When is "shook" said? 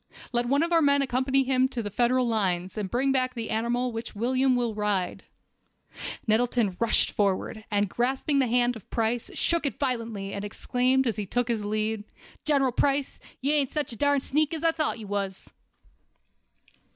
9.35-9.63